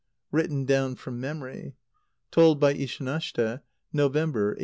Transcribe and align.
(Written 0.31 0.65
down 0.65 0.95
from 0.95 1.19
memory. 1.21 1.75
Told 2.31 2.59
by 2.59 2.73
Ishanashte, 2.73 3.61
November, 3.93 4.45
1886.) 4.47 4.59